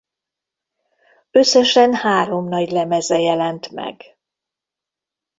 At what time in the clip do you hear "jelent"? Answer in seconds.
3.19-3.71